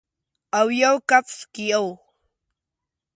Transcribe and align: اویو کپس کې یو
اویو 0.59 0.93
کپس 1.09 1.37
کې 1.53 1.63
یو 1.71 1.85